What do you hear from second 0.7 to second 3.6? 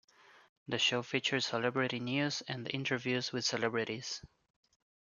show featured celebrity news and interviews with